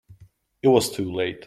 [0.63, 1.37] It was too late.